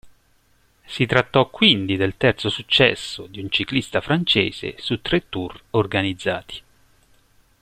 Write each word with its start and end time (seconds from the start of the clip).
Si 0.83 1.05
trattò 1.05 1.47
quindi 1.51 1.95
del 1.95 2.17
terzo 2.17 2.49
successo 2.49 3.27
di 3.27 3.39
un 3.39 3.51
ciclista 3.51 4.01
francese 4.01 4.73
su 4.79 4.99
tre 4.99 5.29
Tour 5.29 5.61
organizzati. 5.69 6.61